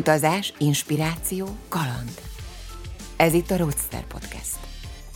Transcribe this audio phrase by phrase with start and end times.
[0.00, 2.20] Utazás, inspiráció, kaland.
[3.16, 4.56] Ez itt a Roadster Podcast.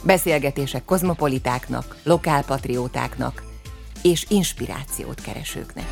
[0.03, 3.43] Beszélgetések kozmopolitáknak, lokálpatriótáknak
[4.03, 5.87] és inspirációt keresőknek.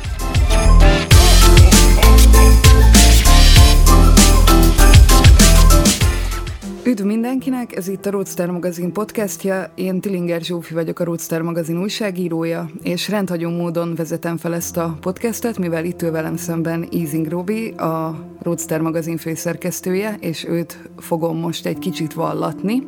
[6.85, 11.79] Üdv mindenkinek, ez itt a Roadster magazin podcastja, én Tilinger Zsófi vagyok a Roadster magazin
[11.79, 17.27] újságírója, és rendhagyó módon vezetem fel ezt a podcastet, mivel itt ül velem szemben Easing
[17.27, 22.87] Robi, a Roadster magazin főszerkesztője, és őt fogom most egy kicsit vallatni.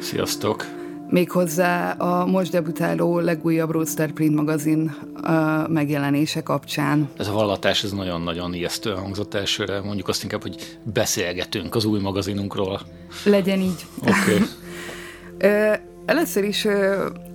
[0.00, 0.75] Sziasztok!
[1.08, 7.08] Méghozzá a most debütáló legújabb Roadster Print magazin uh, megjelenése kapcsán.
[7.16, 12.00] Ez a vallatás ez nagyon-nagyon ijesztő hangzott elsőre, mondjuk azt inkább, hogy beszélgetünk az új
[12.00, 12.80] magazinunkról.
[13.24, 13.86] Legyen így.
[14.00, 14.12] Oké.
[15.38, 15.78] Okay.
[16.06, 16.72] Először is uh,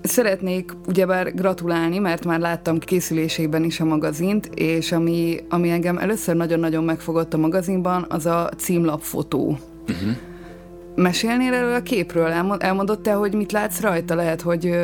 [0.04, 6.36] szeretnék ugyebár gratulálni, mert már láttam készülésében is a magazint, és ami, ami engem először
[6.36, 9.58] nagyon-nagyon megfogott a magazinban, az a címlapfotó.
[9.88, 10.12] Uh-huh.
[10.96, 12.28] Mesélnél erről a képről?
[12.58, 14.16] Elmondott te, hogy mit látsz rajta?
[14.16, 14.76] Lehet, hogy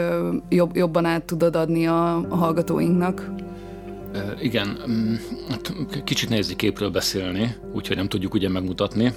[0.49, 3.31] jobb, jobban át tudod adni a, hallgatóinknak?
[4.41, 5.13] Igen, mm,
[5.49, 9.13] hát kicsit nehéz képről beszélni, úgyhogy nem tudjuk ugye megmutatni.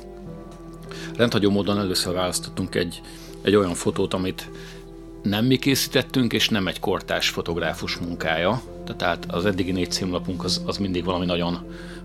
[1.16, 3.00] Rendhagyó módon először választottunk egy,
[3.42, 4.50] egy olyan fotót, amit
[5.22, 8.62] nem mi készítettünk, és nem egy kortás fotográfus munkája.
[8.96, 11.58] Tehát az eddigi négy címlapunk az, az mindig valami nagyon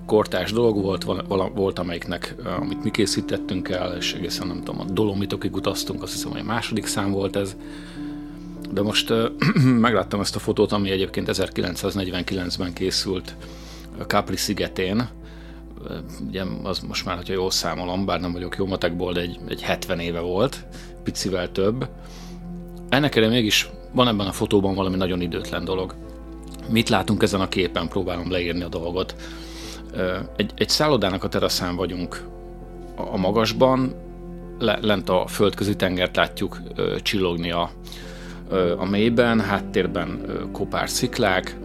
[0.06, 4.84] kortás dolog volt, vala, volt amelyiknek, amit mi készítettünk el, és egészen nem tudom, a
[4.84, 7.56] Dolomitokig utaztunk, azt hiszem, hogy a második szám volt ez.
[8.72, 9.14] De most
[9.88, 13.36] megláttam ezt a fotót, ami egyébként 1949-ben készült
[14.08, 15.10] Capri szigetén.
[16.28, 19.62] Ugye az most már, hogyha jól számolom, bár nem vagyok jó matekból, de egy, egy
[19.62, 20.66] 70 éve volt,
[21.04, 21.90] picivel több.
[22.90, 25.96] Ennek ellenére mégis van ebben a fotóban valami nagyon időtlen dolog.
[26.70, 27.88] Mit látunk ezen a képen?
[27.88, 29.16] Próbálom leírni a dolgot.
[30.36, 32.28] Egy, egy szállodának a teraszán vagyunk
[32.96, 33.94] a magasban,
[34.60, 36.62] le, lent a földközi tengert látjuk
[37.02, 37.72] csillogni a,
[38.78, 41.58] a mélyben, háttérben kopár sziklák,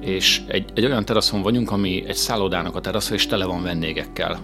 [0.00, 4.38] és egy, egy olyan teraszon vagyunk, ami egy szállodának a terasza, és tele van vendégekkel.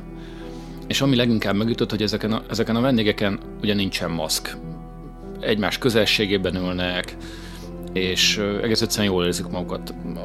[0.86, 4.56] És ami leginkább megütött, hogy ezeken a, ezeken a vendégeken ugye nincsen maszk.
[5.40, 7.16] Egymás közelségében ülnek,
[7.96, 9.94] és egész egyszerűen jól érzik magukat.
[10.14, 10.18] A,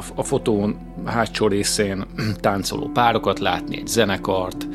[0.00, 2.04] a, a fotón hátsó részén
[2.40, 4.68] táncoló párokat látni, egy zenekart,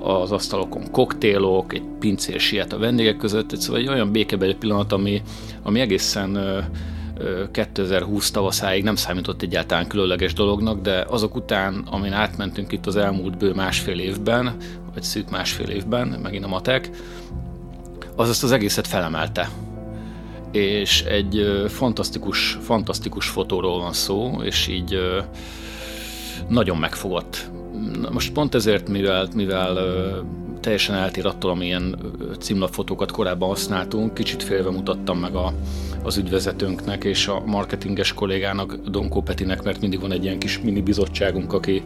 [0.00, 5.22] az asztalokon koktélok, egy pincér siet a vendégek között, szóval egy olyan békebeli pillanat, ami,
[5.62, 6.38] ami egészen
[7.52, 13.38] 2020 tavaszáig nem számított egyáltalán különleges dolognak, de azok után, amin átmentünk itt az elmúlt
[13.38, 14.56] bő másfél évben,
[14.94, 16.90] vagy szűk másfél évben, megint a matek,
[18.16, 19.48] az ezt az egészet felemelte
[20.52, 24.98] és egy fantasztikus, fantasztikus fotóról van szó, és így
[26.48, 27.50] nagyon megfogott.
[28.12, 29.78] Most pont ezért, mivel, mivel
[30.60, 31.98] teljesen eltér attól, amilyen
[32.38, 35.52] címlapfotókat korábban használtunk, kicsit félve mutattam meg a,
[36.02, 40.80] az ügyvezetőnknek és a marketinges kollégának, Donkó Petinek, mert mindig van egy ilyen kis mini
[40.80, 41.82] bizottságunk, aki,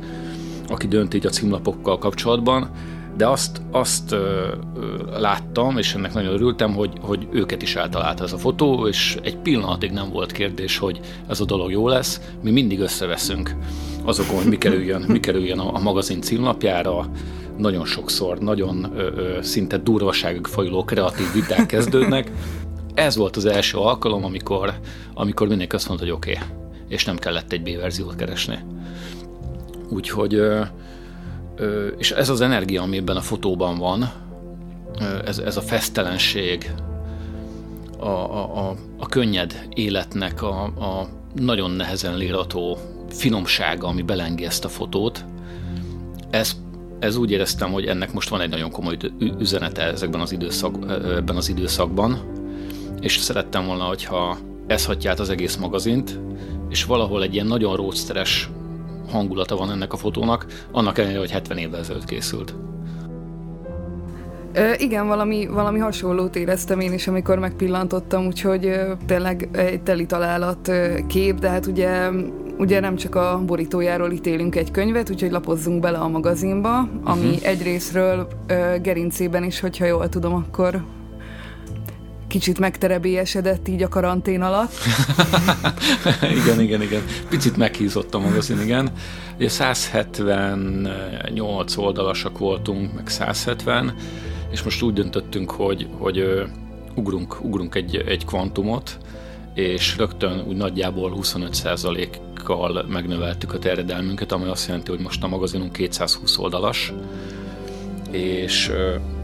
[0.68, 2.70] aki dönt így a címlapokkal kapcsolatban,
[3.16, 8.24] de azt, azt ö, ö, láttam, és ennek nagyon örültem, hogy, hogy őket is eltalálta
[8.24, 12.20] ez a fotó, és egy pillanatig nem volt kérdés, hogy ez a dolog jó lesz.
[12.42, 13.56] Mi mindig összeveszünk
[14.04, 17.10] azokon, hogy mi kerüljön, mi kerüljön a, a magazin címlapjára,
[17.56, 22.30] nagyon sokszor, nagyon ö, ö, szinte durvaságig folyuló kreatív viták kezdődnek.
[22.94, 24.72] Ez volt az első alkalom, amikor,
[25.14, 26.44] amikor mindenki azt mondta, hogy oké, okay,
[26.88, 28.58] és nem kellett egy B-verziót keresni.
[29.88, 30.42] Úgyhogy
[31.98, 34.12] és ez az energia, ami ebben a fotóban van,
[35.24, 36.70] ez, ez a fesztelenség,
[37.98, 42.78] a, a, a, a könnyed életnek a, a nagyon nehezen lérató
[43.08, 45.24] finomsága, ami belengi ezt a fotót,
[46.30, 46.56] ez,
[46.98, 48.96] ez úgy éreztem, hogy ennek most van egy nagyon komoly
[49.38, 50.76] üzenete ezekben az időszak,
[51.16, 52.20] ebben az időszakban,
[53.00, 56.18] és szerettem volna, hogyha ez hatja az egész magazint,
[56.68, 58.50] és valahol egy ilyen nagyon roadsteres
[59.10, 62.54] hangulata van ennek a fotónak, annak ellenére, hogy 70 évvel ezelőtt készült.
[64.54, 70.07] Ö, igen, valami, valami hasonlót éreztem én is, amikor megpillantottam, úgyhogy ö, tényleg egy teli
[70.07, 72.09] találat ö, kép, de hát ugye,
[72.59, 77.47] ugye nem csak a borítójáról ítélünk egy könyvet, úgyhogy lapozzunk bele a magazinba, ami uh-huh.
[77.47, 80.83] egyrésztről ö, gerincében is, hogyha jól tudom, akkor
[82.32, 84.72] kicsit megterebélyesedett így a karantén alatt.
[86.42, 87.02] igen, igen, igen.
[87.28, 88.90] Picit meghízott a magazin, igen.
[89.36, 93.94] Ugye 178 oldalasak voltunk, meg 170,
[94.50, 96.44] és most úgy döntöttünk, hogy, hogy
[96.94, 98.98] ugrunk, ugrunk egy, egy kvantumot,
[99.54, 105.72] és rögtön úgy nagyjából 25%-kal megnöveltük a terjedelmünket, ami azt jelenti, hogy most a magazinunk
[105.72, 106.92] 220 oldalas,
[108.10, 108.70] és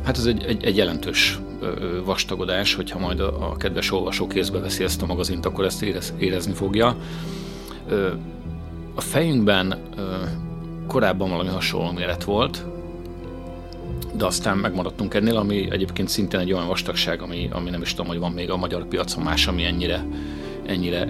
[0.05, 1.39] hát ez egy, egy, egy jelentős
[2.05, 6.53] vastagodás, hogyha majd a, kedves olvasó kézbe veszi ezt a magazint, akkor ezt érez, érezni
[6.53, 6.97] fogja.
[8.95, 9.79] A fejünkben
[10.87, 12.65] korábban valami hasonló méret volt,
[14.15, 18.07] de aztán megmaradtunk ennél, ami egyébként szintén egy olyan vastagság, ami, ami nem is tudom,
[18.07, 20.07] hogy van még a magyar piacon más, ami ennyire,
[20.67, 21.09] ennyire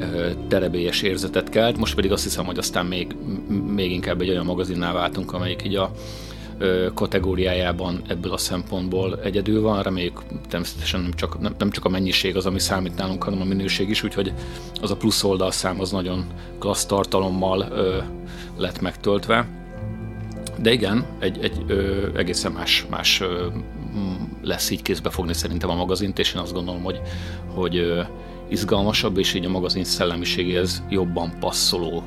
[0.48, 1.76] terebélyes érzetet kelt.
[1.76, 3.16] Most pedig azt hiszem, hogy aztán még,
[3.74, 5.90] még inkább egy olyan magazinnál váltunk, amelyik így a
[6.94, 9.82] kategóriájában ebből a szempontból egyedül van.
[9.82, 13.88] Reméljük természetesen nem csak, nem, csak a mennyiség az, ami számít nálunk, hanem a minőség
[13.88, 14.32] is, úgyhogy
[14.80, 16.24] az a plusz oldalszám az nagyon
[16.58, 17.98] klassz tartalommal ö,
[18.56, 19.46] lett megtöltve.
[20.60, 23.46] De igen, egy, egy ö, egészen más, más ö,
[24.42, 27.00] lesz így kézbe fogni szerintem a magazint, és én azt gondolom, hogy,
[27.54, 28.02] hogy ö,
[28.48, 32.02] izgalmasabb, és így a magazin szellemiségéhez jobban passzoló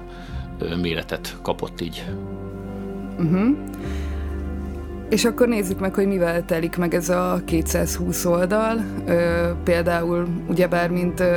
[0.60, 2.04] ö, méretet kapott így.
[3.18, 3.58] Uh-huh.
[5.12, 8.86] És akkor nézzük meg, hogy mivel telik meg ez a 220 oldal.
[9.06, 11.36] Ö, például ugyebár, mint ö,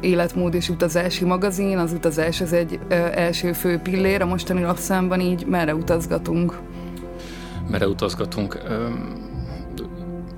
[0.00, 5.20] életmód és utazási magazin, az utazás az egy ö, első fő pillér, a mostani lapszámban
[5.20, 6.58] így merre utazgatunk?
[7.70, 8.58] Merre utazgatunk?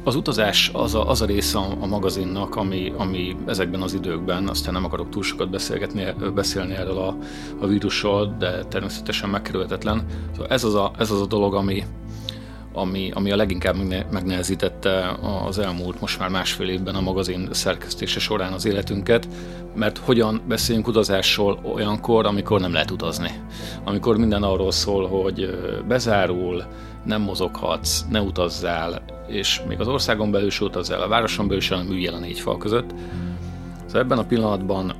[0.04, 4.72] Az utazás az a, az a része a magazinnak, ami, ami ezekben az időkben, aztán
[4.72, 7.16] nem akarok túl sokat beszélgetni, beszélni erről a,
[7.60, 10.06] a vírusról, de természetesen megkerülhetetlen.
[10.32, 11.84] Szóval ez az a, ez az a dolog, ami,
[12.76, 13.76] ami, ami a leginkább
[14.10, 19.28] megnehezítette az elmúlt most már másfél évben a magazin szerkesztése során az életünket,
[19.74, 23.30] mert hogyan beszéljünk utazásról olyankor, amikor nem lehet utazni.
[23.84, 25.58] Amikor minden arról szól, hogy
[25.88, 26.64] bezárul,
[27.04, 31.90] nem mozoghatsz, ne utazzál, és még az országon belül se utazzál, a városon belül sem
[31.90, 32.94] üljél a négy fal között.
[33.86, 34.94] Szóval ebben a pillanatban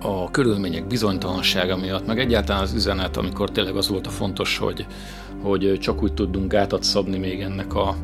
[0.00, 4.86] a körülmények bizonytalansága miatt, meg egyáltalán az üzenet, amikor tényleg az volt a fontos, hogy,
[5.42, 7.96] hogy csak úgy tudunk gátat szabni még ennek a,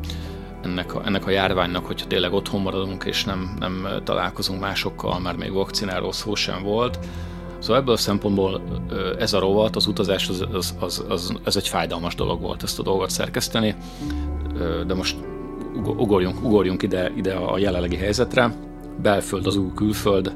[0.63, 5.35] ennek a, ennek a járványnak, hogyha tényleg otthon maradunk és nem, nem találkozunk másokkal, már
[5.35, 6.99] még vakcináról szó sem volt.
[7.59, 8.61] Szóval ebből a szempontból
[9.19, 12.79] ez a rovat, az utazás, az, az, az, az, ez egy fájdalmas dolog volt ezt
[12.79, 13.75] a dolgot szerkeszteni,
[14.87, 15.15] de most
[15.83, 18.53] ugorjunk, ugorjunk ide, ide a jelenlegi helyzetre
[19.01, 20.33] belföld az új külföld,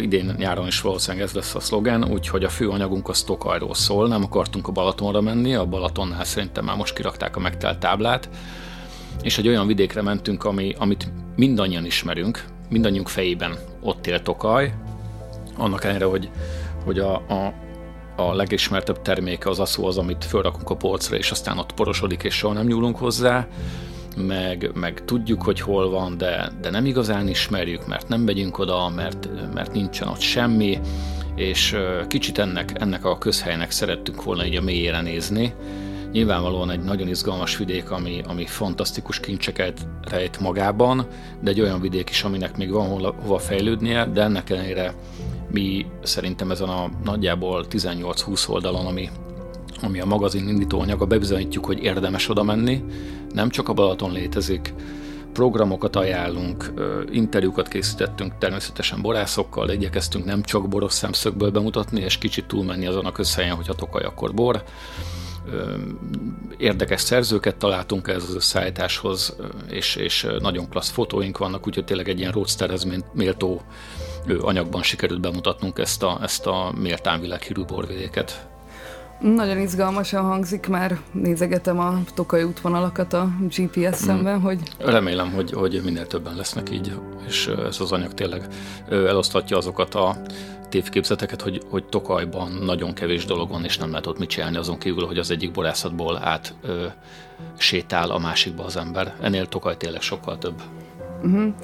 [0.00, 4.08] idén nyáron is valószínűleg ez lesz a szlogen, úgyhogy a fő anyagunk a Stokajról szól,
[4.08, 8.28] nem akartunk a Balatonra menni, a Balatonnál szerintem már most kirakták a megtelt táblát,
[9.22, 14.74] és egy olyan vidékre mentünk, ami, amit mindannyian ismerünk, mindannyiunk fejében ott él Tokaj,
[15.56, 16.30] annak ellenére, hogy,
[16.84, 17.54] hogy a, a,
[18.16, 22.34] a legismertebb terméke az aszó az, amit felrakunk a polcra, és aztán ott porosodik, és
[22.34, 23.46] soha nem nyúlunk hozzá
[24.16, 28.88] meg, meg tudjuk, hogy hol van, de, de nem igazán ismerjük, mert nem megyünk oda,
[28.88, 30.80] mert, mert nincsen ott semmi,
[31.34, 31.76] és
[32.08, 35.54] kicsit ennek, ennek a közhelynek szerettünk volna így a mélyére nézni.
[36.12, 41.06] Nyilvánvalóan egy nagyon izgalmas vidék, ami, ami fantasztikus kincseket rejt magában,
[41.40, 44.94] de egy olyan vidék is, aminek még van hova, hova fejlődnie, de ennek ellenére
[45.50, 49.08] mi szerintem ezen a nagyjából 18-20 oldalon, ami,
[49.82, 52.84] ami a magazin indító anyaga, bebizonyítjuk, hogy érdemes oda menni,
[53.32, 54.74] nem csak a Balaton létezik,
[55.32, 56.72] programokat ajánlunk,
[57.10, 63.12] interjúkat készítettünk természetesen borászokkal, igyekeztünk nem csak boros szemszögből bemutatni, és kicsit túlmenni azon a
[63.12, 64.62] közhelyen, hogy a tokaj, akkor bor.
[66.56, 69.36] Érdekes szerzőket találtunk ez az összeállításhoz,
[69.70, 73.62] és, és nagyon klassz fotóink vannak, úgyhogy tényleg egy ilyen roadsterhez méltó
[74.40, 78.51] anyagban sikerült bemutatnunk ezt a, ezt a méltán világhírű borvidéket.
[79.22, 84.42] Nagyon izgalmasan hangzik, már nézegetem a Tokai útvonalakat a GPS-emben, mm.
[84.42, 84.60] hogy...
[84.78, 86.92] Remélem, hogy, hogy minél többen lesznek így,
[87.26, 88.46] és ez az anyag tényleg
[88.88, 90.16] elosztatja azokat a
[90.68, 94.78] tévképzeteket, hogy, hogy Tokajban nagyon kevés dolog van, és nem lehet ott mit csinálni azon
[94.78, 96.86] kívül, hogy az egyik borászatból át ö,
[97.58, 99.14] sétál a másikba az ember.
[99.20, 100.62] Ennél Tokaj tényleg sokkal több.
[101.22, 101.54] Uh-huh.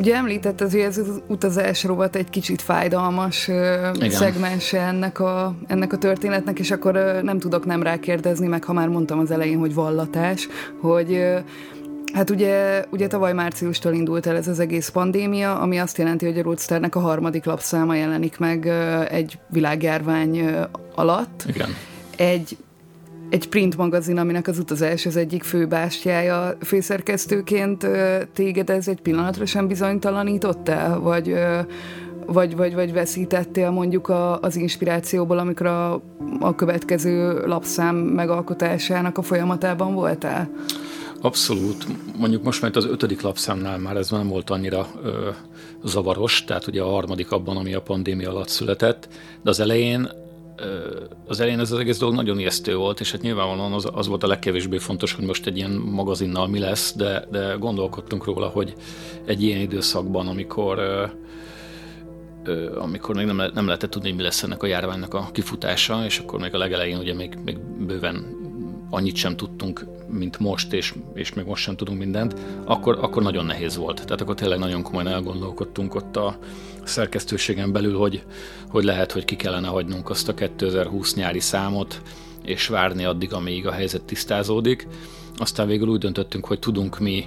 [0.00, 4.10] Ugye említett az, hogy ez az utazás rovat egy kicsit fájdalmas Igen.
[4.10, 8.88] szegmense ennek a, ennek a történetnek, és akkor nem tudok nem rákérdezni, meg ha már
[8.88, 10.48] mondtam az elején, hogy vallatás,
[10.80, 11.22] hogy
[12.12, 16.38] Hát ugye, ugye tavaly márciustól indult el ez az egész pandémia, ami azt jelenti, hogy
[16.38, 18.66] a Roadsternek a harmadik lapszáma jelenik meg
[19.10, 20.50] egy világjárvány
[20.94, 21.44] alatt.
[21.46, 21.68] Igen.
[22.16, 22.56] Egy
[23.30, 26.56] egy print magazin, aminek az utazás az egyik fő bástyája.
[26.60, 27.86] Főszerkesztőként
[28.32, 31.00] téged ez egy pillanatra sem bizonytalanított el?
[31.00, 31.34] Vagy,
[32.26, 36.02] vagy, vagy, vagy veszítettél mondjuk a, az inspirációból, amikor a,
[36.40, 40.50] a következő lapszám megalkotásának a folyamatában voltál?
[41.20, 41.86] Abszolút.
[42.18, 45.28] Mondjuk most már az ötödik lapszámnál már ez nem volt annyira ö,
[45.84, 49.08] zavaros, tehát ugye a harmadik abban, ami a pandémia alatt született,
[49.42, 50.08] de az elején
[51.26, 54.22] az elején ez az egész dolog nagyon ijesztő volt, és hát nyilvánvalóan az, az volt
[54.22, 58.74] a legkevésbé fontos, hogy most egy ilyen magazinnal mi lesz, de, de gondolkodtunk róla, hogy
[59.24, 60.78] egy ilyen időszakban, amikor
[62.78, 66.04] amikor még nem, le, nem lehetett tudni, hogy mi lesz ennek a járványnak a kifutása,
[66.04, 68.39] és akkor még a legelején ugye még, még bőven
[68.90, 73.46] annyit sem tudtunk, mint most, és, és még most sem tudunk mindent, akkor, akkor nagyon
[73.46, 74.04] nehéz volt.
[74.04, 76.38] Tehát akkor tényleg nagyon komolyan elgondolkodtunk ott a
[76.84, 78.22] szerkesztőségen belül, hogy,
[78.68, 82.02] hogy lehet, hogy ki kellene hagynunk azt a 2020 nyári számot,
[82.44, 84.86] és várni addig, amíg a helyzet tisztázódik.
[85.36, 87.26] Aztán végül úgy döntöttünk, hogy tudunk mi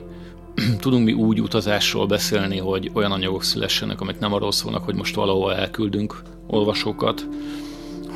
[0.79, 5.15] tudunk mi úgy utazásról beszélni, hogy olyan anyagok szülessenek, amik nem arról szólnak, hogy most
[5.15, 7.27] valahol elküldünk olvasókat,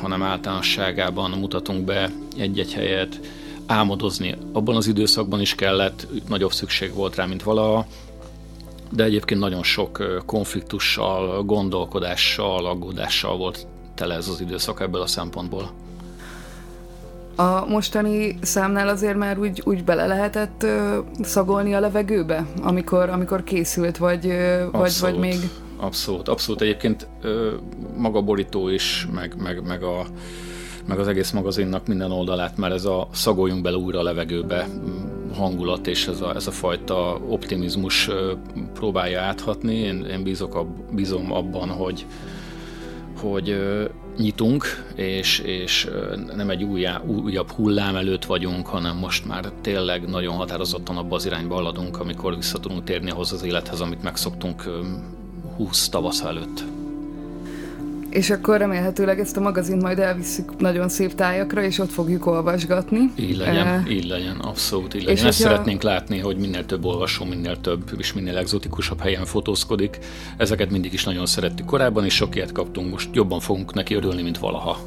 [0.00, 3.20] hanem általánosságában mutatunk be egy-egy helyet,
[3.68, 4.36] álmodozni.
[4.52, 7.86] Abban az időszakban is kellett, nagyobb szükség volt rá, mint valaha,
[8.90, 15.70] de egyébként nagyon sok konfliktussal, gondolkodással, aggódással volt tele ez az időszak ebből a szempontból.
[17.36, 23.44] A mostani számnál azért már úgy, úgy bele lehetett ö, szagolni a levegőbe, amikor, amikor
[23.44, 25.36] készült, vagy, ö, vagy, vagy még...
[25.76, 26.60] Abszolút, abszolút.
[26.60, 27.54] Egyébként ö,
[27.96, 30.06] maga borító is, meg, meg, meg, a,
[30.88, 35.30] meg az egész magazinnak minden oldalát, mert ez a szagoljunk bele újra a levegőbe mm,
[35.34, 38.10] hangulat, és ez a, ez a fajta optimizmus
[38.74, 39.74] próbálja áthatni.
[39.74, 42.06] Én, én bízok ab, bízom abban, hogy,
[43.20, 43.56] hogy
[44.16, 44.64] nyitunk,
[44.94, 45.88] és, és
[46.36, 51.26] nem egy újjá, újabb hullám előtt vagyunk, hanem most már tényleg nagyon határozottan abba az
[51.26, 54.62] irányba haladunk, amikor vissza tudunk térni ahhoz az élethez, amit megszoktunk
[55.56, 56.77] 20 tavasz előtt.
[58.18, 63.12] És akkor remélhetőleg ezt a magazint majd elviszük nagyon szép tájakra, és ott fogjuk olvasgatni.
[63.16, 65.16] Így legyen, uh, így legyen, abszolút így legyen.
[65.16, 69.98] És Ezt szeretnénk látni, hogy minél több olvasó, minél több és minél egzotikusabb helyen fotózkodik.
[70.36, 74.22] Ezeket mindig is nagyon szerettük korábban, és sok ilyet kaptunk, most jobban fogunk neki örülni,
[74.22, 74.78] mint valaha.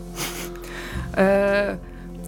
[1.18, 1.78] Uh,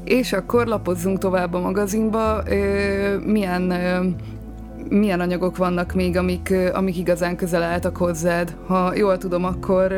[0.04, 2.44] és akkor lapozzunk tovább a magazinba.
[2.44, 4.06] Uh, milyen uh,
[4.90, 8.56] milyen anyagok vannak még, amik, amik igazán közel álltak hozzád.
[8.68, 9.94] Ha jól tudom, akkor,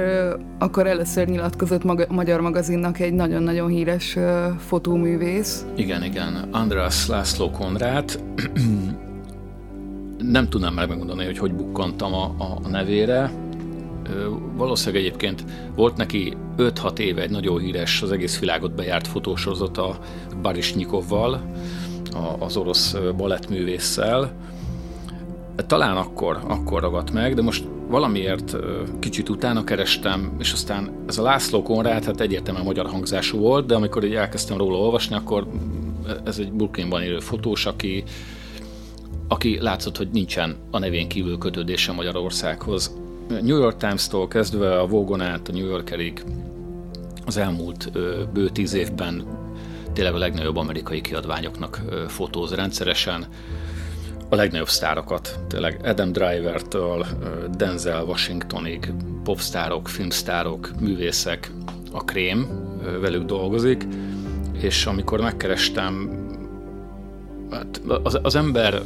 [0.59, 4.17] akkor először nyilatkozott maga, Magyar Magazinnak egy nagyon-nagyon híres
[4.57, 5.65] fotóművész.
[5.75, 6.47] Igen, igen.
[6.51, 8.19] András László Konrát.
[10.17, 13.31] Nem tudnám már megmondani, hogy hogy bukkantam a, a nevére.
[14.55, 15.43] Valószínűleg egyébként
[15.75, 19.97] volt neki 5-6 éve egy nagyon híres, az egész világot bejárt fotósorozata
[20.41, 21.41] Barisnyikovval,
[22.39, 24.31] az orosz balettművésszel,
[25.63, 28.55] talán akkor, akkor ragadt meg, de most valamiért
[28.99, 33.75] kicsit utána kerestem, és aztán ez a László Konrád, hát egyértelműen magyar hangzású volt, de
[33.75, 35.47] amikor így elkezdtem róla olvasni, akkor
[36.25, 38.03] ez egy Brooklynban élő fotós, aki,
[39.27, 42.95] aki látszott, hogy nincsen a nevén kívül kötődése Magyarországhoz.
[43.27, 46.23] New York Times-tól kezdve a Vogon át a New Yorkerig
[47.25, 47.91] az elmúlt
[48.33, 49.23] bő tíz évben
[49.93, 53.25] tényleg a legnagyobb amerikai kiadványoknak fotóz rendszeresen
[54.29, 57.05] a legnagyobb sztárokat, tényleg Adam Driver-től
[57.57, 61.51] Denzel Washingtonig, popstárok, filmstárok, művészek,
[61.91, 62.47] a krém
[63.01, 63.87] velük dolgozik,
[64.53, 66.23] és amikor megkerestem,
[67.51, 68.81] hát az, az ember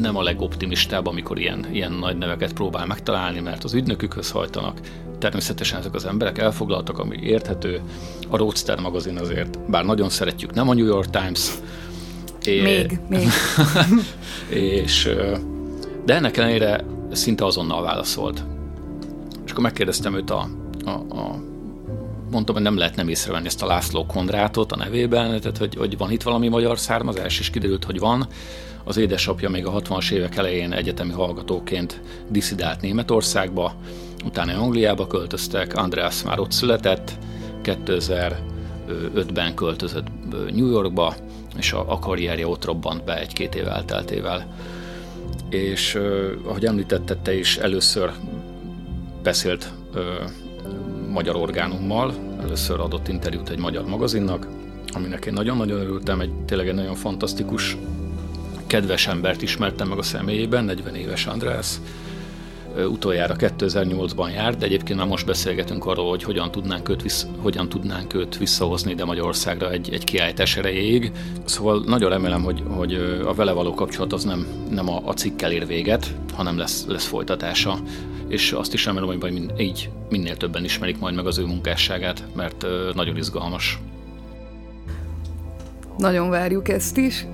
[0.00, 4.80] nem a legoptimistább, amikor ilyen, ilyen nagy neveket próbál megtalálni, mert az ügynökükhöz hajtanak.
[5.18, 7.80] Természetesen ezek az emberek elfoglaltak, ami érthető.
[8.28, 11.50] A Roadster magazin azért, bár nagyon szeretjük, nem a New York Times,
[12.44, 13.28] É, még, még.
[14.82, 15.10] és,
[16.04, 18.44] de ennek ellenére szinte azonnal válaszolt.
[19.44, 20.48] És akkor megkérdeztem őt a,
[20.84, 21.42] a, a
[22.30, 25.98] mondtam, hogy nem lehet nem észrevenni ezt a László Kondrátot a nevében, tehát hogy, hogy
[25.98, 28.26] van itt valami magyar származás, és kiderült, hogy van.
[28.84, 33.74] Az édesapja még a 60-as évek elején egyetemi hallgatóként diszidált Németországba,
[34.24, 37.18] utána Angliába költöztek, András már ott született,
[37.62, 41.14] 2005-ben költözött New Yorkba,
[41.56, 44.46] és a, a karrierje ott robbant be egy-két év elteltével.
[45.48, 45.98] És
[46.44, 48.12] ahogy említetted, te is először
[49.22, 49.72] beszélt
[51.10, 54.48] magyar orgánummal, először adott interjút egy magyar magazinnak,
[54.92, 57.76] aminek én nagyon-nagyon örültem, egy tényleg egy nagyon fantasztikus,
[58.66, 61.76] kedves embert ismertem meg a személyében, 40 éves András,
[62.76, 67.68] utoljára 2008-ban járt, de egyébként már most beszélgetünk arról, hogy hogyan tudnánk őt, vissz, hogyan
[67.68, 71.12] tudnánk őt visszahozni ide Magyarországra egy, egy kiállítás erejéig.
[71.44, 72.94] Szóval nagyon remélem, hogy, hogy
[73.26, 77.06] a vele való kapcsolat az nem, nem a, a cikkel ér véget, hanem lesz, lesz
[77.06, 77.78] folytatása.
[78.28, 82.24] És azt is remélem, hogy majd így minél többen ismerik majd meg az ő munkásságát,
[82.34, 83.78] mert nagyon izgalmas.
[86.00, 87.26] Nagyon várjuk ezt is,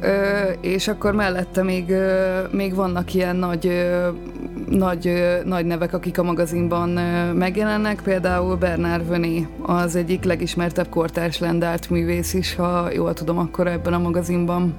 [0.60, 1.92] és akkor mellette még,
[2.50, 3.70] még vannak ilyen nagy,
[4.68, 5.12] nagy,
[5.44, 6.88] nagy nevek, akik a magazinban
[7.34, 13.66] megjelennek, például Bernard Vené, az egyik legismertebb kortárs lendárt művész is, ha jól tudom, akkor
[13.66, 14.74] ebben a magazinban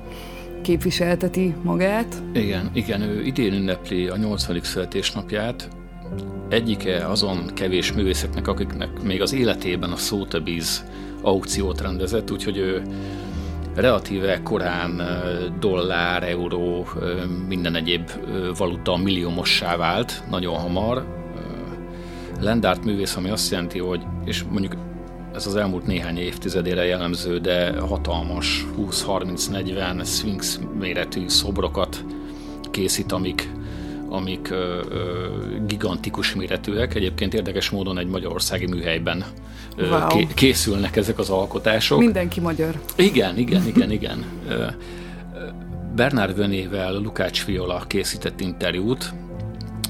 [0.61, 2.15] képviselteti magát.
[2.33, 4.59] Igen, igen, ő idén ünnepli a 80.
[4.63, 5.69] születésnapját,
[6.49, 10.69] egyike azon kevés művészeknek, akiknek még az életében a Sotheby's
[11.21, 12.81] aukciót rendezett, úgyhogy ő
[13.77, 15.01] relatíve korán
[15.59, 16.87] dollár, euró,
[17.47, 18.11] minden egyéb
[18.57, 21.05] valuta milliómossá vált nagyon hamar.
[22.39, 24.75] Lendárt művész, ami azt jelenti, hogy, és mondjuk
[25.33, 32.05] ez az elmúlt néhány évtizedére jellemző, de hatalmas 20-30-40 Sphinx méretű szobrokat
[32.71, 33.49] készít, amik
[34.09, 35.27] amik ö, ö,
[35.65, 36.95] gigantikus méretűek.
[36.95, 39.25] Egyébként érdekes módon egy magyarországi műhelyben
[39.75, 40.07] ö, wow.
[40.07, 41.99] ké, készülnek ezek az alkotások.
[41.99, 42.81] Mindenki magyar.
[42.95, 44.25] Igen, igen, igen, igen.
[45.95, 49.13] Bernard Vönével Lukács Fiola készített interjút,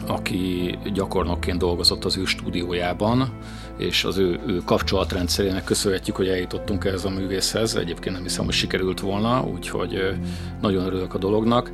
[0.08, 3.30] aki gyakornokként dolgozott az ő stúdiójában,
[3.78, 7.76] és az ő, ő kapcsolatrendszerének köszönhetjük, hogy eljutottunk ehhez a művészhez.
[7.76, 10.18] Egyébként nem hiszem, hogy sikerült volna, úgyhogy
[10.62, 11.72] nagyon örülök a dolognak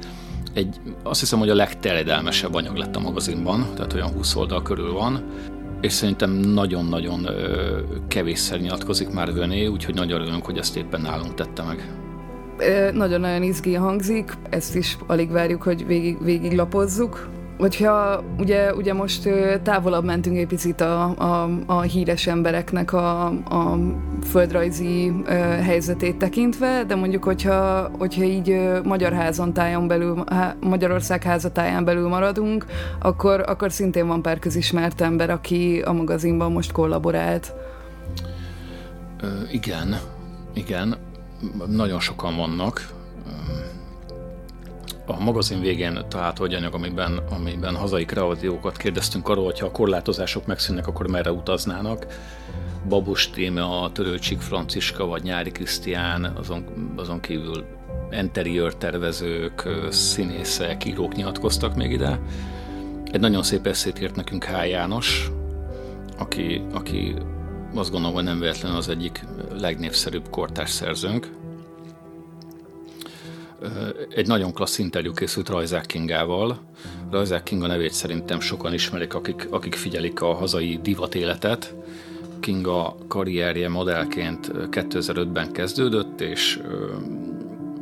[0.53, 4.93] egy, azt hiszem, hogy a legterjedelmesebb anyag lett a magazinban, tehát olyan 20 oldal körül
[4.93, 5.23] van,
[5.81, 7.27] és szerintem nagyon-nagyon
[8.07, 11.93] kevésszer nyilatkozik már Vöné, úgyhogy nagyon örülünk, hogy ezt éppen nálunk tette meg.
[12.93, 17.29] Nagyon-nagyon izgi hangzik, ezt is alig várjuk, hogy végig, végig lapozzuk.
[17.57, 19.29] Hogyha ugye, ugye most
[19.63, 23.77] távolabb mentünk egy picit a, a, a híres embereknek a, a
[24.23, 25.31] földrajzi ö,
[25.61, 31.85] helyzetét tekintve, de mondjuk, hogyha, hogyha így ö, Magyar házon tájon belül, há, Magyarország házatáján
[31.85, 32.65] belül maradunk,
[32.99, 37.53] akkor, akkor szintén van pár közismert ember, aki a magazinban most kollaborált.
[39.21, 39.99] Ö, igen,
[40.53, 40.97] igen,
[41.67, 42.93] nagyon sokan vannak
[45.05, 49.71] a magazin végén található egy anyag, amiben, amiben hazai kreatívokat kérdeztünk arról, hogy ha a
[49.71, 52.05] korlátozások megszűnnek, akkor merre utaznának.
[52.87, 57.65] Babus Téma, Törőcsik Franciska vagy Nyári Krisztián, azon, azon kívül
[58.11, 62.19] interiőr tervezők, színészek, írók nyilatkoztak még ide.
[63.11, 64.67] Egy nagyon szép eszét írt nekünk H.
[64.67, 65.31] János,
[66.17, 67.15] aki, aki
[67.75, 69.25] azt gondolom, hogy nem véletlenül az egyik
[69.59, 71.31] legnépszerűbb kortárs szerzőnk,
[74.09, 76.59] egy nagyon klassz interjú készült Rajzák Kingával.
[77.11, 81.75] Rajzák Kinga nevét szerintem sokan ismerik, akik, akik figyelik a hazai divat életet.
[82.39, 86.61] Kinga karrierje modellként 2005-ben kezdődött, és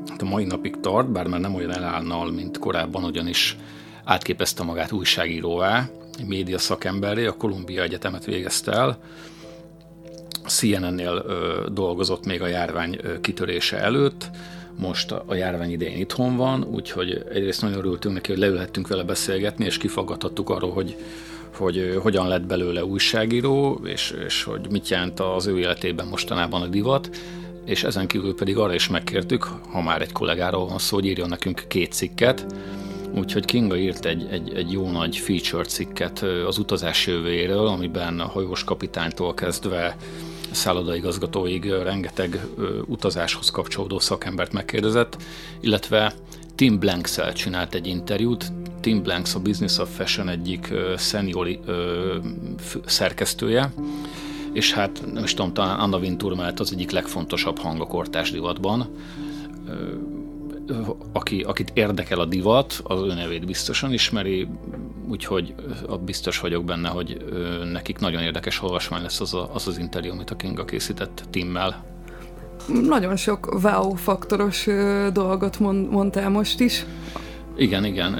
[0.09, 3.57] hát a mai napig tart, bár már nem olyan elállnal, mint korábban, ugyanis
[4.03, 5.89] átképezte magát újságíróvá,
[6.27, 8.97] média szakemberé, a Columbia Egyetemet végezte el,
[10.47, 11.25] CNN-nél
[11.73, 14.29] dolgozott még a járvány kitörése előtt,
[14.81, 19.65] most a járvány idején itthon van, úgyhogy egyrészt nagyon örültünk neki, hogy leülhettünk vele beszélgetni,
[19.65, 20.95] és kifaggathattuk arról, hogy,
[21.57, 26.67] hogy hogyan lett belőle újságíró, és, és hogy mit jelent az ő életében mostanában a
[26.67, 27.09] divat,
[27.65, 31.29] és ezen kívül pedig arra is megkértük, ha már egy kollégáról van szó, hogy írjon
[31.29, 32.45] nekünk két cikket,
[33.15, 38.27] Úgyhogy Kinga írt egy, egy, egy jó nagy feature cikket az utazás jövőjéről, amiben a
[38.27, 39.95] hajós kapitánytól kezdve
[40.51, 42.45] szállodaigazgatóig rengeteg
[42.85, 45.17] utazáshoz kapcsolódó szakembert megkérdezett,
[45.59, 46.13] illetve
[46.55, 48.51] Tim blanks csinált egy interjút.
[48.79, 51.59] Tim Blanks a Business of Fashion egyik senior
[52.85, 53.73] szerkesztője,
[54.53, 58.31] és hát nem is tudom, talán Anna Wintour mellett az egyik legfontosabb hang a kortás
[58.31, 58.89] divatban
[61.11, 64.47] aki, akit érdekel a divat, az ő nevét biztosan ismeri,
[65.09, 65.53] úgyhogy
[66.05, 67.25] biztos vagyok benne, hogy
[67.71, 71.83] nekik nagyon érdekes olvasmány lesz az a, az, az interjú, amit a Kinga készített Timmel.
[72.67, 74.67] Nagyon sok wow-faktoros
[75.13, 76.85] dolgot mond, mondtál most is.
[77.57, 78.15] Igen, igen.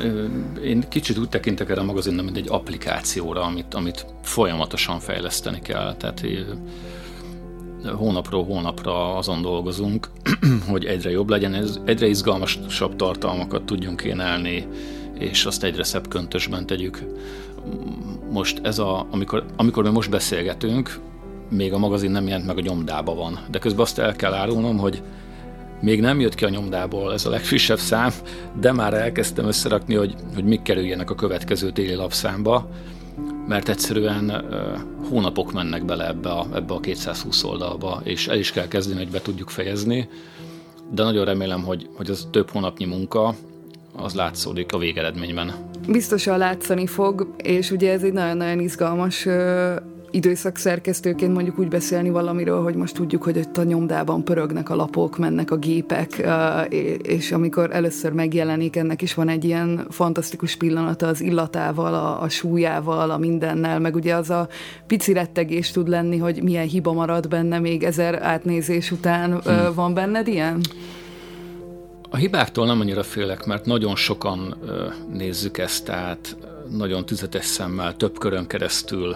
[0.64, 5.96] Én kicsit úgy tekintek erre a magazinra, mint egy applikációra, amit, amit folyamatosan fejleszteni kell.
[5.96, 6.22] Tehát
[7.86, 10.10] hónapról hónapra azon dolgozunk,
[10.72, 14.68] hogy egyre jobb legyen, ez egyre izgalmasabb tartalmakat tudjunk kínálni,
[15.20, 17.04] és azt egyre szebb köntösben tegyük.
[18.32, 21.00] Most ez a, amikor, amikor mi most beszélgetünk,
[21.50, 24.78] még a magazin nem jelent meg a nyomdába van, de közben azt el kell árulnom,
[24.78, 25.02] hogy
[25.82, 28.12] még nem jött ki a nyomdából ez a legfrissebb szám,
[28.60, 32.70] de már elkezdtem összerakni, hogy, hogy mik kerüljenek a következő téli lapszámba,
[33.52, 34.46] mert egyszerűen
[35.10, 39.12] hónapok mennek bele ebbe a, ebbe a 220 oldalba, és el is kell kezdeni, hogy
[39.12, 40.10] be tudjuk fejezni,
[40.92, 43.36] de nagyon remélem, hogy, hogy az több hónapnyi munka,
[43.96, 45.54] az látszódik a végeredményben.
[45.88, 49.28] Biztosan látszani fog, és ugye ez egy nagyon-nagyon izgalmas
[50.12, 54.76] időszak szerkesztőként mondjuk úgy beszélni valamiről, hogy most tudjuk, hogy ott a nyomdában pörögnek a
[54.76, 56.28] lapok, mennek a gépek,
[57.02, 62.30] és amikor először megjelenik, ennek is van egy ilyen fantasztikus pillanata az illatával, a, a
[62.30, 64.48] súlyával, a mindennel, meg ugye az a
[64.88, 69.42] pici rettegés tud lenni, hogy milyen hiba marad benne még ezer átnézés után.
[69.42, 69.74] Hmm.
[69.74, 70.62] Van benned ilyen?
[72.10, 74.56] A hibáktól nem annyira félek, mert nagyon sokan
[75.14, 76.38] nézzük ezt, tehát
[76.70, 79.16] nagyon tüzetes szemmel, több körön keresztül,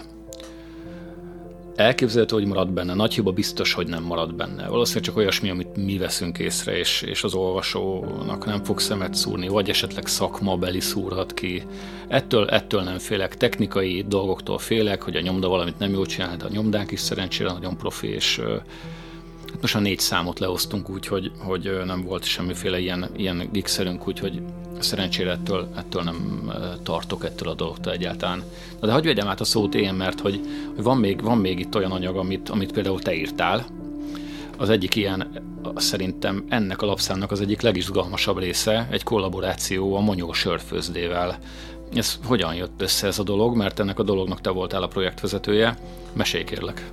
[1.76, 2.94] Elképzelhető, hogy marad benne.
[2.94, 4.68] Nagy hiba biztos, hogy nem marad benne.
[4.68, 9.48] Valószínűleg csak olyasmi, amit mi veszünk észre, és, és az olvasónak nem fog szemet szúrni,
[9.48, 11.64] vagy esetleg szakma beli szúrhat ki.
[12.08, 13.38] Ettől, ettől nem félek.
[13.38, 17.52] Technikai dolgoktól félek, hogy a nyomda valamit nem jól csinál, de a nyomdák is szerencsére
[17.52, 18.42] nagyon profi, és
[19.62, 24.41] most a négy számot leosztunk úgy, hogy, hogy nem volt semmiféle ilyen, ilyen gigszerünk, úgyhogy
[24.80, 26.52] szerencsére ettől, ettől nem
[26.84, 28.44] tartok ettől a dologtól egyáltalán.
[28.80, 30.39] Na de hagyj vegyem át a szót én, mert hogy,
[30.76, 33.65] hogy van, még, van még itt olyan anyag, amit, amit például te írtál.
[34.58, 35.28] Az egyik ilyen,
[35.76, 41.38] szerintem ennek a lapszámnak az egyik legizgalmasabb része, egy kollaboráció a Monyó sörfőzdével.
[41.94, 45.78] Ez hogyan jött össze ez a dolog, mert ennek a dolognak te voltál a projektvezetője.
[46.13, 46.89] Mesélj kérlek.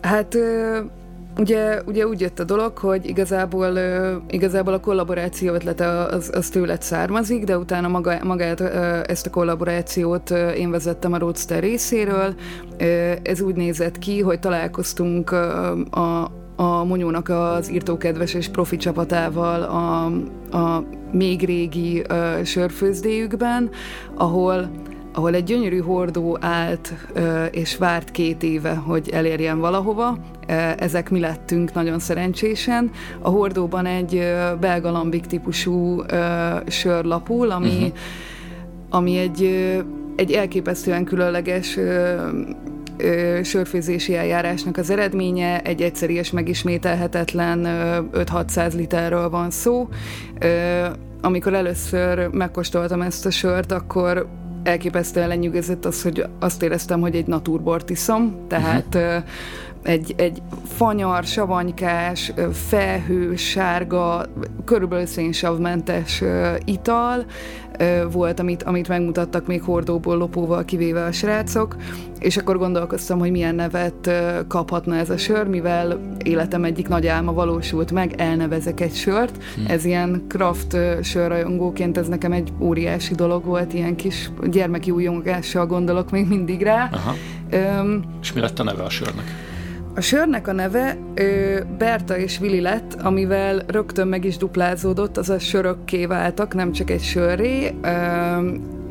[0.00, 0.36] Hát
[1.38, 3.78] Ugye, ugye úgy jött a dolog, hogy igazából,
[4.28, 8.60] igazából a kollaboráció ötlete az, az tőled származik, de utána maga, magát
[9.06, 12.34] ezt a kollaborációt én vezettem a Roadster részéről.
[13.22, 15.30] Ez úgy nézett ki, hogy találkoztunk
[15.90, 20.04] a, a Monyónak az írtókedves és profi csapatával a,
[20.58, 22.02] a még régi
[22.44, 23.70] sörfőzdéjükben,
[24.14, 24.70] ahol
[25.12, 26.94] ahol egy gyönyörű hordó állt
[27.50, 30.18] és várt két éve, hogy elérjen valahova.
[30.78, 32.90] Ezek mi lettünk nagyon szerencsésen.
[33.20, 34.22] A hordóban egy
[34.60, 36.02] belga lambik típusú
[36.66, 37.92] sör lapul, ami, uh-huh.
[38.90, 39.42] ami egy,
[40.16, 41.78] egy elképesztően különleges
[43.42, 47.66] sörfőzési eljárásnak az eredménye, egy egyszerű és megismételhetetlen
[48.12, 49.88] 5-600 literről van szó.
[51.20, 54.26] Amikor először megkóstoltam ezt a sört, akkor
[54.62, 59.22] elképesztően lenyűgözött az, hogy azt éreztem, hogy egy naturbort iszom, tehát uh-huh.
[59.82, 64.24] egy, egy fanyar, savanykás, felhő, sárga,
[64.64, 66.22] körülbelül szénsavmentes
[66.64, 67.24] ital,
[68.10, 71.76] volt, amit, amit megmutattak még hordóból, lopóval kivéve a srácok,
[72.22, 74.10] és akkor gondolkoztam, hogy milyen nevet
[74.48, 79.42] kaphatna ez a sör, mivel életem egyik nagy álma valósult meg, elnevezek egy sört.
[79.54, 79.64] Hmm.
[79.68, 86.10] Ez ilyen craft sörrajongóként, ez nekem egy óriási dolog volt, ilyen kis gyermeki újongással gondolok
[86.10, 86.90] még mindig rá.
[86.92, 87.14] Aha.
[87.80, 89.24] Um, és mi lett a neve a sörnek?
[89.94, 95.42] A sörnek a neve ö, Berta és Vili lett, amivel rögtön meg is duplázódott, azaz
[95.42, 97.74] sörökké váltak, nem csak egy sörré.
[97.82, 97.88] Ö,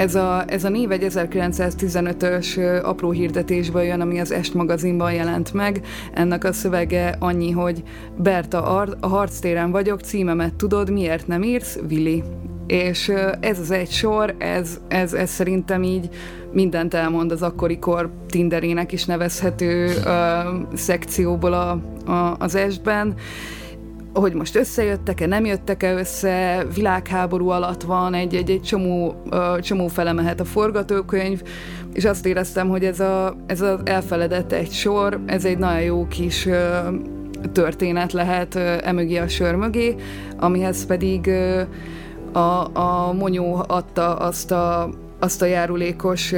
[0.02, 5.54] ez, a, ez a név egy 1915-ös apró hirdetésből jön, ami az Est magazinban jelent
[5.54, 5.86] meg.
[6.14, 7.84] Ennek a szövege annyi, hogy
[8.18, 8.64] Berta,
[9.00, 11.80] a harctéren vagyok, címemet tudod, miért nem írsz?
[11.88, 12.24] Vili
[12.68, 16.10] és ez az egy sor, ez, ez, ez szerintem így
[16.52, 21.70] mindent elmond az akkori kor Tinderének is nevezhető uh, szekcióból a,
[22.12, 23.14] a, az estben
[24.14, 29.24] hogy most összejöttek-e, nem jöttek-e össze, világháború alatt van, egy, egy, egy csomó,
[29.60, 31.42] csomó fele mehet a forgatókönyv,
[31.94, 36.08] és azt éreztem, hogy ez, a, ez az elfeledett egy sor, ez egy nagyon jó
[36.08, 36.48] kis
[37.52, 39.96] történet lehet emögé a sör mögé,
[40.38, 41.30] amihez pedig
[42.32, 44.90] a, a Monyó adta azt a
[45.24, 46.34] azt a járulékos,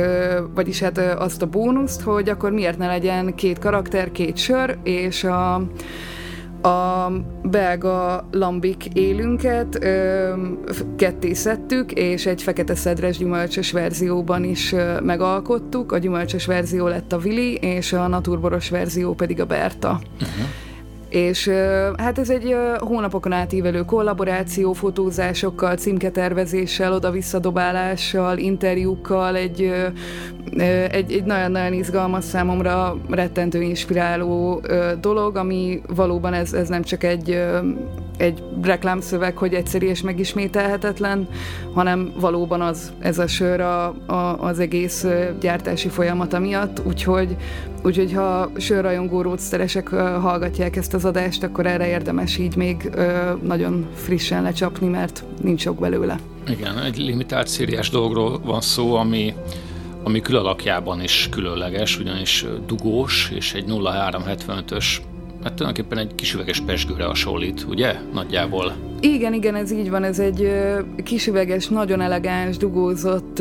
[0.53, 5.23] vagyis hát azt a bónuszt, hogy akkor miért ne legyen két karakter, két sör, és
[5.23, 5.63] a,
[6.63, 7.11] a
[7.43, 9.79] belga lambik élünket
[10.95, 15.91] ketté szedtük, és egy fekete szedres gyümölcsös verzióban is megalkottuk.
[15.91, 19.99] A gyümölcsös verzió lett a Vili, és a naturboros verzió pedig a Berta.
[20.13, 20.45] Uh-huh.
[21.13, 21.47] És
[21.97, 29.73] hát ez egy hónapokon átívelő kollaboráció, fotózásokkal, címketervezéssel, oda-visszadobálással, interjúkkal, egy,
[30.89, 34.61] egy, egy nagyon-nagyon izgalmas számomra rettentő inspiráló
[35.01, 37.43] dolog, ami valóban ez, ez nem csak egy
[38.17, 41.27] egy reklámszöveg, hogy egyszerű és megismételhetetlen,
[41.73, 45.05] hanem valóban az, ez a sör a, a, az egész
[45.39, 47.35] gyártási folyamata miatt, úgyhogy,
[47.83, 49.87] úgyhogy ha sörrajongó ródszeresek
[50.21, 52.89] hallgatják ezt az adást, akkor erre érdemes így még
[53.41, 56.19] nagyon frissen lecsapni, mert nincs sok belőle.
[56.47, 59.33] Igen, egy limitált szériás dologról van szó, ami
[60.03, 64.97] ami külalakjában is különleges, ugyanis dugós, és egy 0375-ös
[65.43, 67.95] hát tulajdonképpen egy kis üveges pesgőre hasonlít, ugye?
[68.13, 68.73] Nagyjából.
[68.99, 70.51] Igen, igen, ez így van, ez egy
[71.03, 73.39] kisüveges, nagyon elegáns, dugózott,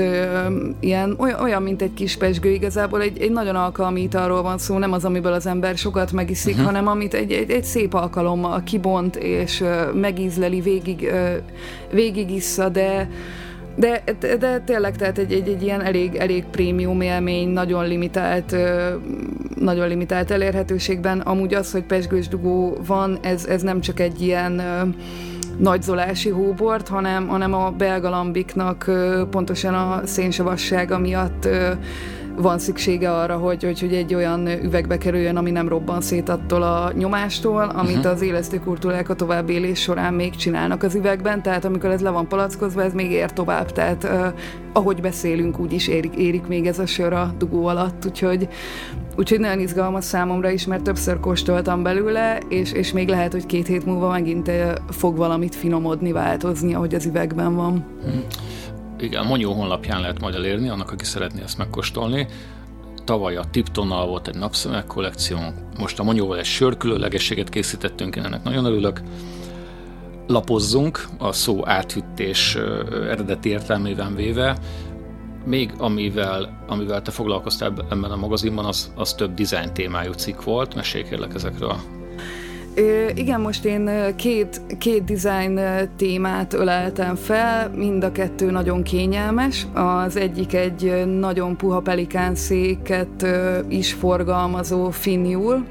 [0.80, 4.78] ilyen, olyan, olyan, mint egy kis pesgő, igazából egy, egy nagyon alkalmi italról van szó,
[4.78, 6.66] nem az, amiből az ember sokat megiszik, uh-huh.
[6.66, 11.12] hanem amit egy, egy, egy szép alkalommal kibont, és megízleli, végig,
[11.90, 13.08] végig issza, de
[13.74, 18.56] de, de, de tényleg, tehát egy, egy, egy ilyen elég, elég prémium élmény, nagyon limitált,
[19.54, 21.20] nagyon limitált elérhetőségben.
[21.20, 24.62] Amúgy az, hogy pesgős dugó van, ez, ez nem csak egy ilyen
[25.58, 28.90] nagyzolási hóbort, hanem, hanem a belga lambiknak
[29.30, 31.48] pontosan a szénsavassága miatt
[32.36, 36.62] van szüksége arra, hogy, hogy, hogy egy olyan üvegbe kerüljön, ami nem robban szét attól
[36.62, 38.12] a nyomástól, amit uh-huh.
[38.12, 42.28] az élesztő kultúrák a továbbélés során még csinálnak az üvegben, tehát amikor ez le van
[42.28, 44.26] palackozva, ez még ér tovább, tehát uh,
[44.72, 48.48] ahogy beszélünk, úgy is érik, érik még ez a sör a dugó alatt, úgyhogy
[49.16, 53.66] Úgyhogy nagyon izgalmas számomra is, mert többször kóstoltam belőle, és, és még lehet, hogy két
[53.66, 54.50] hét múlva megint
[54.88, 57.84] fog valamit finomodni, változni, ahogy az üvegben van.
[58.02, 58.24] Hmm
[59.02, 62.26] igen, a Monyó honlapján lehet majd elérni, annak, aki szeretné ezt megkóstolni.
[63.04, 65.38] Tavaly a Tiptonnal volt egy napszemek kollekció,
[65.78, 69.00] most a Monyóval egy sörkülönlegességet készítettünk, én ennek nagyon örülök.
[70.26, 72.54] Lapozzunk, a szó áthüttés
[72.90, 74.58] eredeti értelmében véve,
[75.44, 80.74] még amivel, amivel te foglalkoztál ebben a magazinban, az, az több dizájn témájú cikk volt.
[80.74, 82.01] Mesélj kérlek ezekről.
[83.14, 85.60] Igen, most én két, két design
[85.96, 89.66] témát öleltem fel, mind a kettő nagyon kényelmes.
[89.72, 93.26] Az egyik egy nagyon puha pelikánszéket
[93.68, 95.66] is forgalmazó Finiul,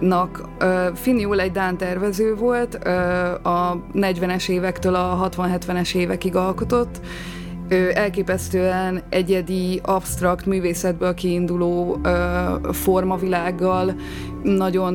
[0.00, 0.48] Nak,
[0.94, 2.74] Finiul egy Dán tervező volt,
[3.42, 7.00] a 40-es évektől a 60-70-es évekig alkotott,
[7.68, 13.94] ő elképesztően egyedi, absztrakt művészetből kiinduló ö, formavilággal
[14.42, 14.94] nagyon,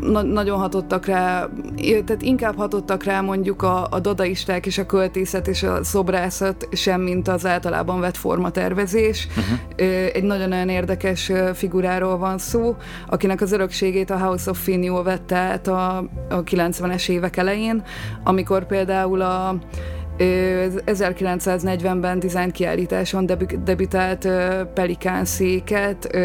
[0.00, 5.48] na, nagyon hatottak rá, tehát inkább hatottak rá mondjuk a, a dadaisták és a költészet
[5.48, 9.28] és a szobrászat, sem mint az általában vett formatervezés.
[9.28, 10.06] Uh-huh.
[10.12, 15.66] Egy nagyon-nagyon érdekes figuráról van szó, akinek az örökségét a House of Finio vette át
[15.66, 15.96] a,
[16.28, 17.82] a 90-es évek elején,
[18.24, 19.58] amikor például a
[20.18, 23.26] 1940-ben dizájn kiállításon
[23.64, 24.28] debütált
[24.74, 26.16] Pelikán széket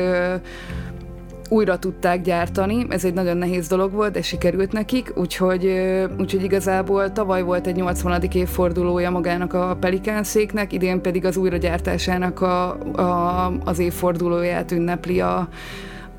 [1.50, 5.66] újra tudták gyártani, ez egy nagyon nehéz dolog volt, de sikerült nekik, úgyhogy,
[6.20, 8.24] úgyhogy igazából tavaly volt egy 80.
[8.34, 15.48] évfordulója magának a Pelikán széknek, idén pedig az újragyártásának a, a, az évfordulóját ünnepli a,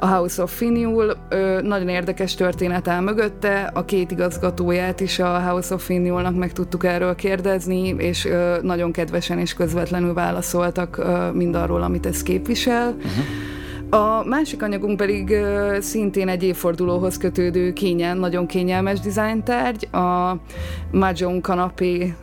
[0.05, 1.17] a House of Finiul.
[1.63, 6.85] Nagyon érdekes történet áll mögötte, a két igazgatóját is a House of Finiulnak meg tudtuk
[6.85, 8.29] erről kérdezni, és
[8.63, 12.89] nagyon kedvesen és közvetlenül válaszoltak mindarról, amit ez képvisel.
[12.89, 13.54] Uh-huh.
[13.91, 15.37] A másik anyagunk pedig
[15.81, 20.37] szintén egy évfordulóhoz kötődő kényen, nagyon kényelmes dizájntárgy, a
[20.91, 22.15] Mahjong kanapé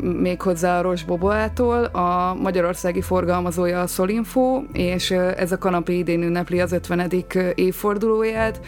[0.00, 6.60] méghozzá a Roche Boboától, a magyarországi forgalmazója a Solinfo, és ez a kanapé idén ünnepli
[6.60, 7.12] az 50.
[7.54, 8.60] évfordulóját.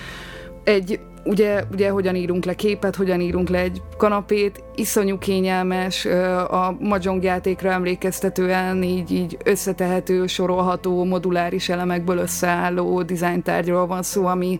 [0.65, 6.05] Egy ugye, ugye hogyan írunk le képet, hogyan írunk le egy kanapét, iszonyú kényelmes,
[6.49, 14.59] a mahjong játékra emlékeztetően így, így összetehető, sorolható, moduláris elemekből összeálló dizájntárgyról van szó, ami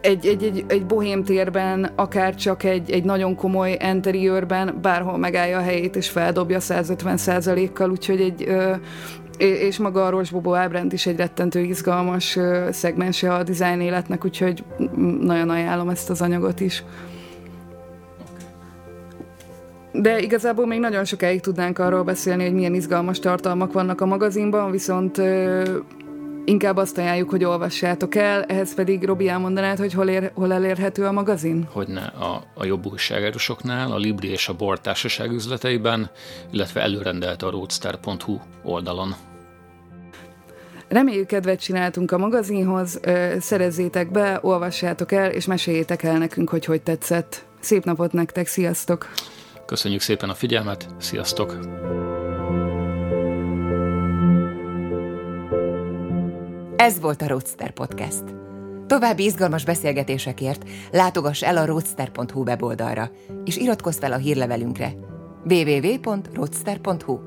[0.00, 5.58] egy, egy, egy, egy bohém térben, akár csak egy, egy nagyon komoly interiőrben bárhol megállja
[5.58, 8.48] a helyét és feldobja 150% kal úgyhogy egy,
[9.38, 12.38] és maga a Rosbobó ábránd is egy rettentő izgalmas
[12.70, 14.64] szegmense a design életnek, úgyhogy
[15.20, 16.84] nagyon ajánlom ezt az anyagot is.
[19.92, 24.70] De igazából még nagyon sokáig tudnánk arról beszélni, hogy milyen izgalmas tartalmak vannak a magazinban,
[24.70, 25.22] viszont
[26.44, 31.04] inkább azt ajánljuk, hogy olvassátok el, ehhez pedig Robi elmondanád, hogy hol, ér, hol elérhető
[31.04, 31.68] a magazin?
[31.72, 36.10] Hogyne, a, a jobb újságárusoknál, a Libri és a Bort társaság üzleteiben,
[36.50, 39.14] illetve előrendelte a roadster.hu oldalon.
[40.88, 43.00] Reméljük kedvet csináltunk a magazinhoz,
[43.40, 47.44] szerezzétek be, olvassátok el, és meséljétek el nekünk, hogy hogy tetszett.
[47.60, 49.08] Szép napot nektek, sziasztok!
[49.66, 51.58] Köszönjük szépen a figyelmet, sziasztok!
[56.82, 58.22] Ez volt a Roadster Podcast.
[58.86, 63.10] További izgalmas beszélgetésekért látogass el a roadster.hu weboldalra,
[63.44, 64.92] és iratkozz fel a hírlevelünkre
[65.44, 67.20] www.roadster.hu.